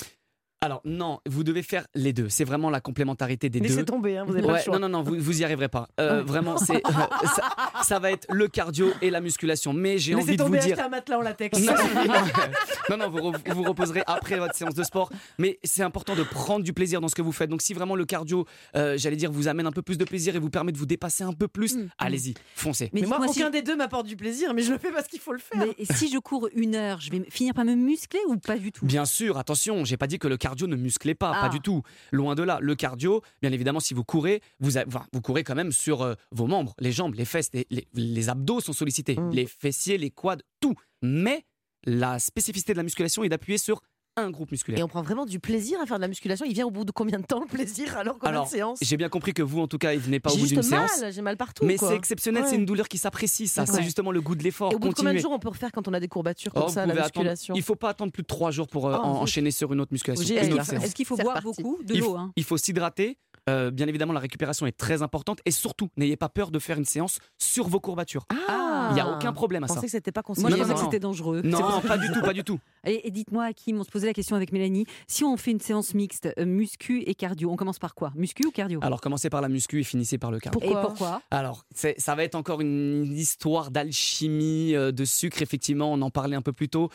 Alors 0.63 0.81
non, 0.85 1.19
vous 1.27 1.45
devez 1.45 1.63
faire 1.63 1.87
les 1.95 2.13
deux. 2.13 2.29
C'est 2.29 2.45
vraiment 2.45 2.71
la 2.71 2.81
complémentarité 2.81 3.51
des 3.51 3.61
Laissez 3.61 3.77
deux. 3.79 3.85
tomber, 3.85 4.17
hein, 4.17 4.25
vous 4.27 4.33
avez 4.33 4.43
pas 4.43 4.53
Ouais, 4.53 4.59
le 4.59 4.65
choix. 4.65 4.79
non, 4.79 4.89
non, 4.89 4.99
non, 4.99 5.03
vous, 5.03 5.17
vous 5.19 5.41
y 5.41 5.45
arriverez 5.45 5.69
pas. 5.69 5.89
Euh, 6.01 6.23
vraiment, 6.23 6.57
c'est 6.57 6.81
ça, 7.35 7.51
ça 7.83 7.99
va 7.99 8.13
être 8.13 8.27
le 8.31 8.47
cardio 8.49 8.93
et 9.03 9.11
la 9.11 9.21
musculation. 9.21 9.73
Mais 9.73 9.99
j'ai 9.99 10.15
Laissez 10.15 10.23
envie 10.29 10.37
de 10.37 10.43
vous 10.43 10.49
tomber, 10.49 10.61
dire. 10.61 10.79
un 10.81 10.89
matelas 10.89 11.19
en 11.19 11.23
latex. 11.23 11.59
Non, 11.59 11.73
non, 12.91 12.97
non, 12.97 12.97
non, 12.97 13.11
vous, 13.11 13.33
vous 13.55 13.63
reposerez 13.65 14.03
après 14.07 14.39
votre 14.39 14.55
séance 14.55 14.75
de 14.75 14.83
sport. 14.85 15.11
Mais 15.39 15.59
c'est 15.65 15.83
important 15.83 16.15
de 16.15 16.23
prendre 16.23 16.65
du 16.65 16.73
plaisir 16.73 17.01
dans 17.01 17.09
ce 17.09 17.15
que 17.17 17.23
vous 17.23 17.33
faites. 17.33 17.51
Donc, 17.51 17.61
si 17.61 17.75
vraiment 17.75 17.97
le 17.97 18.05
cardio, 18.05 18.47
euh, 18.77 18.97
j'allais 18.97 19.17
dire, 19.17 19.33
vous 19.33 19.49
amène 19.49 19.67
un 19.67 19.73
peu 19.73 19.83
plus 19.83 19.99
de 19.99 20.05
plaisir 20.05 20.37
et 20.37 20.39
vous 20.39 20.51
permet 20.51 20.73
de 20.73 20.79
vous 20.79 20.87
dépasser 20.87 21.25
un 21.25 21.33
peu 21.33 21.49
plus, 21.49 21.77
Mm. 21.77 21.89
allez-y, 21.99 22.35
foncez. 22.55 22.91
Mais, 22.93 23.01
Mais 23.01 23.07
moi, 23.09 23.27
si- 23.29 23.41
aucun 23.41 23.51
des 23.51 23.63
deux 23.63 23.75
m'apporte 23.77 24.07
du 24.07 24.17
plaisir, 24.17 24.55
mais 24.55 24.63
je 24.63 24.73
le 24.73 24.79
fais 24.79 24.93
parce 24.93 25.09
qu'il 25.09 25.19
faut 25.21 25.33
le 25.33 25.39
faire. 25.41 25.65
mais 25.67 25.85
si 25.97 26.09
je 26.09 26.19
cours 26.19 26.49
une 26.55 26.75
heure, 26.77 27.01
je 27.01 27.11
vais 27.11 27.23
finir 27.31 27.53
par 27.55 27.65
me 27.65 27.75
muscler 27.75 28.21
ou 28.29 28.37
pas 28.37 28.57
du 28.59 28.71
tout? 28.71 28.85
Bien 28.87 29.05
sûr, 29.07 29.39
attention, 29.39 29.85
j'ai 29.85 29.97
pas 29.97 30.07
dit 30.07 30.19
que 30.21 30.29
le 30.29 30.37
cardio 30.37 30.52
ne 30.67 30.77
musclait 30.77 31.15
pas, 31.15 31.33
Ah. 31.35 31.41
pas 31.43 31.49
du 31.49 31.61
tout. 31.61 31.83
Loin 32.13 32.35
de 32.35 32.43
là. 32.43 32.59
Le 32.61 32.75
cardio, 32.75 33.23
bien 33.41 33.53
évidemment, 33.53 33.81
si 33.81 33.95
vous 33.95 34.05
courez, 34.05 34.41
vous, 34.61 34.79
a- 34.79 34.85
enfin, 34.87 35.05
vous 35.13 35.21
courez 35.21 35.45
quand 35.45 35.55
même 35.55 35.73
sur 35.73 36.03
euh, 36.03 36.15
vos 36.31 36.47
membres, 36.47 36.75
les 36.79 36.93
jambes, 36.93 37.15
les 37.15 37.25
fesses, 37.25 37.51
les, 37.53 37.67
les- 37.71 37.87
les 37.95 38.29
abdos 38.29 38.61
sont 38.61 38.73
sollicités, 38.73 39.17
Mm. 39.19 39.31
les 39.31 39.47
fessiers, 39.47 39.99
les 39.99 40.11
quads, 40.11 40.39
tout. 40.61 40.75
Mais 41.03 41.45
la 41.85 42.19
spécificité 42.19 42.73
de 42.73 42.77
la 42.79 42.85
musculation 42.85 43.25
est 43.25 43.29
d'appuyer 43.29 43.59
sur 43.59 43.81
un 44.17 44.31
groupe 44.31 44.51
musculaire. 44.53 44.81
Et 44.81 44.83
on 44.83 44.89
prend 44.89 45.03
vraiment 45.03 45.25
du 45.25 45.39
plaisir 45.41 45.81
à 45.81 45.87
faire 45.87 45.97
de 45.97 46.03
la 46.03 46.09
musculation. 46.09 46.45
Il 46.47 46.53
vient 46.55 46.67
au 46.67 46.71
bout 46.71 46.85
de 46.85 46.91
combien 46.93 47.19
de 47.19 47.25
temps 47.25 47.41
le 47.41 47.47
plaisir 47.47 47.97
alors 47.97 48.19
qu'on 48.19 48.27
a 48.29 48.39
une 48.41 48.47
séance 48.47 48.79
J'ai 48.83 48.97
bien 48.97 49.09
compris 49.09 49.33
que 49.33 49.43
vous, 49.43 49.61
en 49.61 49.67
tout 49.69 49.79
cas, 49.79 49.95
il 49.95 50.01
venez 50.01 50.21
pas 50.21 50.31
au 50.31 50.35
J'ai 50.35 50.41
bout 50.43 50.47
d'une 50.49 50.57
juste 50.59 50.69
séance. 50.69 51.01
mal, 51.01 51.13
j'ai 51.13 51.23
mal 51.23 51.37
partout. 51.37 51.65
Mais 51.65 51.77
c'est 51.79 51.95
exceptionnel, 51.97 52.43
Ouais. 52.43 52.49
c'est 52.51 52.57
une 52.57 52.67
douleur 52.67 52.89
qui 52.89 52.99
s'apprécie, 52.99 53.49
ça. 53.49 53.65
C'est 53.67 53.83
justement 53.83 54.11
le 54.13 54.21
goût 54.21 54.35
de 54.35 54.43
l'effort. 54.43 54.73
Et 54.73 54.75
au 54.75 54.79
bout 54.79 54.89
de 54.91 54.95
combien 54.95 55.15
de 55.15 55.19
jours 55.19 55.33
on 55.33 55.39
peut 55.39 55.49
refaire 55.49 55.73
quand 55.73 55.89
on 55.89 55.93
a 55.95 56.01
des 56.01 56.09
courbatures 56.09 56.53
Oh, 56.55 56.61
comme 56.61 56.69
vous 56.69 56.75
ça, 56.75 56.85
la 56.87 56.93
attendre- 56.93 57.05
musculation 57.25 57.55
Il 57.55 57.63
faut 57.63 57.77
pas 57.77 57.91
attendre 57.91 58.13
plus 58.13 58.23
de 58.23 58.27
trois 58.27 58.51
jours 58.51 58.69
pour 58.69 58.89
euh, 58.89 58.97
Oh, 58.99 59.05
en- 59.07 59.23
enchaîner 59.23 59.51
sur 59.51 59.73
une 59.73 59.81
autre 59.81 59.93
musculation. 59.93 60.25
J'ai- 60.27 60.35
Est-ce 60.37 60.95
qu'il 60.95 61.07
faut- 61.07 61.17
boire 61.17 61.41
beaucoup 61.43 61.79
de 61.85 61.95
l'eau 61.99 62.17
hein 62.17 62.33
il 62.37 62.45
faut 62.45 62.57
s'hydrater. 62.57 63.19
Euh, 63.51 63.71
bien 63.71 63.87
évidemment, 63.89 64.13
la 64.13 64.21
récupération 64.21 64.67
est 64.67 64.77
très 64.77 65.03
importante. 65.03 65.41
Et 65.45 65.51
surtout, 65.51 65.89
n'ayez 65.97 66.17
pas 66.17 66.29
peur 66.29 66.51
de 66.51 66.59
faire 66.59 66.79
une 66.79 66.85
séance 66.85 67.19
sur 67.39 67.69
vos 67.69 67.81
courbatures. 67.81 68.25
Ah 68.49 68.89
Il 68.91 68.95
n'y 68.95 69.01
a 69.01 69.09
aucun 69.17 69.33
problème 69.33 69.65
à 69.65 69.67
Je 69.67 69.71
ça. 69.71 69.75
pensais 69.77 69.87
que 69.89 69.93
c'était 69.93 70.13
pas 70.13 70.21
Moi, 70.27 70.35
conseillé. 70.35 70.49
je 70.51 70.57
non, 70.57 70.63
pensais 70.63 70.75
que 70.75 70.81
c'était 70.81 71.01
dangereux. 71.01 71.41
Non, 71.43 71.81
pas 71.81 71.99
du 71.99 72.11
tout, 72.13 72.21
pas 72.21 72.33
du 72.33 72.45
tout. 72.45 72.59
Et, 72.87 73.07
et 73.07 73.11
dites-moi, 73.11 73.45
Hakim, 73.45 73.79
on 73.79 73.85
se 73.85 73.91
posait 73.91 74.07
la 74.09 74.13
question 74.13 74.35
avec 74.35 74.53
Mélanie. 74.53 74.87
Si 75.07 75.23
on 75.25 75.37
fait 75.37 75.53
une 75.53 75.61
séance 75.61 75.95
mixte, 75.95 76.29
euh, 76.39 76.45
muscu 76.45 77.03
et 77.03 77.15
cardio, 77.15 77.51
on 77.51 77.57
commence 77.57 77.79
par 77.79 77.95
quoi? 77.95 78.13
Muscu 78.17 78.45
ou 78.47 78.51
cardio? 78.51 78.81
Alors, 78.83 79.01
commencez 79.01 79.31
par 79.31 79.41
la 79.41 79.49
muscu 79.49 79.81
et 79.81 79.85
finissez 79.85 80.19
par 80.19 80.31
le 80.33 80.41
cardio. 80.41 80.61
Et 80.61 80.65
Pourquoi? 80.73 80.83
Pourquoi 80.89 81.23
Alors, 81.31 81.65
ça 81.75 82.15
va 82.15 82.25
être 82.25 82.35
encore 82.35 82.61
une 82.61 83.05
histoire 83.17 83.71
d'alchimie, 83.71 84.75
euh, 84.75 84.91
de 84.93 85.05
sucre, 85.05 85.43
effectivement, 85.43 85.93
on 85.93 86.03
en 86.03 86.11
parlait 86.11 86.37
un 86.37 86.43
peu 86.43 86.53
plus 86.53 86.69
tôt. 86.69 86.91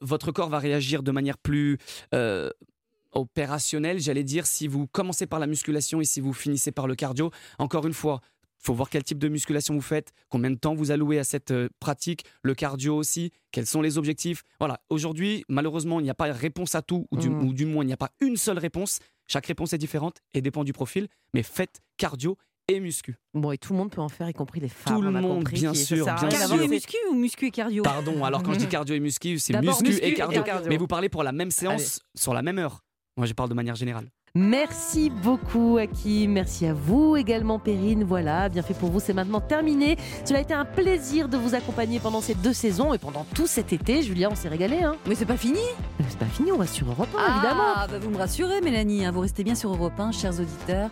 Votre 0.00 0.32
corps 0.32 0.48
va 0.48 0.58
réagir 0.58 1.02
de 1.02 1.10
manière 1.10 1.36
plus 1.38 1.78
opérationnelle, 3.16 3.98
j'allais 4.00 4.24
dire, 4.24 4.46
si 4.46 4.68
vous 4.68 4.86
commencez 4.86 5.26
par 5.26 5.38
la 5.40 5.46
musculation 5.46 6.00
et 6.00 6.04
si 6.04 6.20
vous 6.20 6.32
finissez 6.32 6.72
par 6.72 6.86
le 6.86 6.94
cardio. 6.94 7.30
Encore 7.58 7.86
une 7.86 7.92
fois, 7.94 8.20
il 8.60 8.66
faut 8.66 8.74
voir 8.74 8.90
quel 8.90 9.02
type 9.04 9.18
de 9.18 9.28
musculation 9.28 9.74
vous 9.74 9.80
faites, 9.80 10.12
combien 10.28 10.50
de 10.50 10.56
temps 10.56 10.74
vous 10.74 10.90
allouez 10.90 11.18
à 11.18 11.24
cette 11.24 11.50
euh, 11.50 11.68
pratique, 11.80 12.24
le 12.42 12.54
cardio 12.54 12.96
aussi, 12.96 13.30
quels 13.52 13.66
sont 13.66 13.80
les 13.82 13.98
objectifs. 13.98 14.42
Voilà, 14.58 14.80
aujourd'hui, 14.90 15.44
malheureusement, 15.48 16.00
il 16.00 16.04
n'y 16.04 16.10
a 16.10 16.14
pas 16.14 16.28
de 16.28 16.36
réponse 16.38 16.74
à 16.74 16.82
tout, 16.82 17.06
ou 17.10 17.16
du, 17.16 17.28
Mm. 17.30 17.42
ou 17.46 17.52
du 17.52 17.66
moins, 17.66 17.84
il 17.84 17.86
n'y 17.88 17.92
a 17.92 17.96
pas 17.98 18.10
une 18.20 18.36
seule 18.36 18.58
réponse. 18.58 18.98
Chaque 19.28 19.46
réponse 19.46 19.72
est 19.72 19.78
différente 19.78 20.18
et 20.34 20.40
dépend 20.40 20.64
du 20.64 20.72
profil, 20.72 21.08
mais 21.34 21.42
faites 21.42 21.80
cardio 21.96 22.36
et 22.68 22.80
muscu. 22.80 23.16
Bon, 23.34 23.52
et 23.52 23.58
tout 23.58 23.72
le 23.72 23.78
monde 23.78 23.90
peut 23.92 24.00
en 24.00 24.08
faire, 24.08 24.28
y 24.28 24.32
compris 24.32 24.58
les 24.60 24.68
femmes. 24.68 24.96
Tout 24.96 25.02
le 25.02 25.10
monde, 25.12 25.38
compris, 25.38 25.56
bien 25.60 25.72
sûr, 25.74 26.04
bien 26.04 26.16
rien 26.16 26.28
Cardio 26.28 26.62
et 26.62 26.68
muscu 26.68 26.96
ou 27.10 27.14
muscu 27.14 27.46
et 27.46 27.50
cardio? 27.52 27.82
Pardon, 27.84 28.24
alors 28.24 28.42
quand 28.42 28.52
je 28.54 28.58
dis 28.58 28.66
cardio 28.68 28.94
et 28.96 29.00
muscu, 29.00 29.38
c'est 29.38 29.60
muscu, 29.60 29.84
muscu 29.84 30.04
et 30.04 30.08
et 30.08 30.14
cardio. 30.14 30.42
cardio. 30.42 30.68
Mais 30.68 30.76
vous 30.76 30.88
parlez 30.88 31.08
pour 31.08 31.22
la 31.22 31.30
même 31.32 31.50
séance 31.52 32.00
sur 32.16 32.34
la 32.34 32.42
même 32.42 32.58
heure. 32.58 32.82
Moi, 33.18 33.26
je 33.26 33.32
parle 33.32 33.48
de 33.48 33.54
manière 33.54 33.76
générale. 33.76 34.06
Merci 34.34 35.08
beaucoup, 35.08 35.78
Hakim. 35.78 36.32
Merci 36.32 36.66
à 36.66 36.74
vous 36.74 37.16
également, 37.16 37.58
Perrine. 37.58 38.04
Voilà, 38.04 38.50
bien 38.50 38.60
fait 38.62 38.74
pour 38.74 38.90
vous, 38.90 39.00
c'est 39.00 39.14
maintenant 39.14 39.40
terminé. 39.40 39.96
Cela 40.26 40.40
a 40.40 40.42
été 40.42 40.52
un 40.52 40.66
plaisir 40.66 41.26
de 41.30 41.38
vous 41.38 41.54
accompagner 41.54 41.98
pendant 41.98 42.20
ces 42.20 42.34
deux 42.34 42.52
saisons 42.52 42.92
et 42.92 42.98
pendant 42.98 43.24
tout 43.34 43.46
cet 43.46 43.72
été. 43.72 44.02
Julien, 44.02 44.28
on 44.30 44.34
s'est 44.34 44.50
régalé. 44.50 44.82
Hein 44.82 44.96
Mais 45.06 45.14
c'est 45.14 45.24
pas 45.24 45.38
fini 45.38 45.60
Mais 45.98 46.04
c'est 46.10 46.18
pas 46.18 46.26
fini, 46.26 46.52
on 46.52 46.58
va 46.58 46.66
sur 46.66 46.86
Europe 46.90 47.08
1, 47.18 47.32
évidemment. 47.36 47.62
Ah, 47.76 47.86
bah 47.90 47.98
vous 47.98 48.10
me 48.10 48.18
rassurez, 48.18 48.60
Mélanie. 48.60 49.06
hein, 49.06 49.10
vous 49.12 49.20
restez 49.20 49.42
bien 49.44 49.54
sur 49.54 49.70
Europe 49.72 49.98
1, 49.98 50.12
chers 50.12 50.38
auditeurs. 50.38 50.90